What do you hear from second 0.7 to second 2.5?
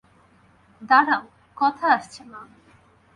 দাঁড়াও, কথা আসছে না।